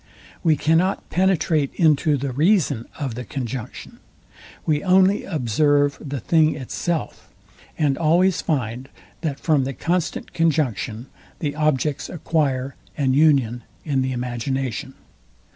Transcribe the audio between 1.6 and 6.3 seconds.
into the reason of the conjunction. We only observe the